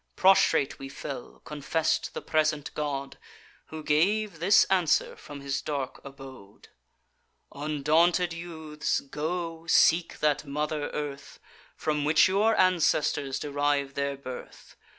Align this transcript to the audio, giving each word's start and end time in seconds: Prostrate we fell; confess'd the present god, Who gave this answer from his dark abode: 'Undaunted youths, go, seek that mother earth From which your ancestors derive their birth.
Prostrate 0.15 0.79
we 0.79 0.89
fell; 0.89 1.43
confess'd 1.45 2.15
the 2.15 2.23
present 2.23 2.73
god, 2.73 3.19
Who 3.67 3.83
gave 3.83 4.39
this 4.39 4.63
answer 4.63 5.15
from 5.15 5.41
his 5.41 5.61
dark 5.61 6.01
abode: 6.03 6.69
'Undaunted 7.53 8.33
youths, 8.33 8.99
go, 9.01 9.67
seek 9.67 10.17
that 10.17 10.43
mother 10.43 10.89
earth 10.89 11.39
From 11.75 12.03
which 12.03 12.27
your 12.27 12.59
ancestors 12.59 13.37
derive 13.37 13.93
their 13.93 14.17
birth. 14.17 14.75